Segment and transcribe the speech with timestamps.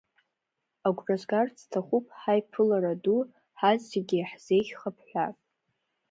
[0.87, 3.19] Агәра згарц сҭахуп ҳаиԥылара ду
[3.59, 5.25] ҳазегьы иаҳзеиӷьхап ҳәа.